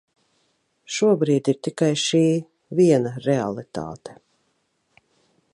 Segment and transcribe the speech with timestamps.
[0.95, 2.23] Šobrīd ir tikai šī,
[2.81, 4.21] viena realitāte.